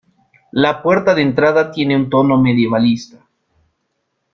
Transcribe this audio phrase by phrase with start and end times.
[0.53, 3.23] La puerta de entrada tiene un tono medievalista.